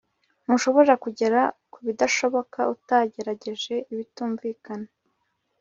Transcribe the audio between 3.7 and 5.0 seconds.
ibitumvikana